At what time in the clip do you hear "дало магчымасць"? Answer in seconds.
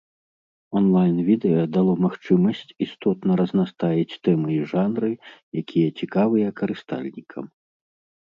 1.75-2.63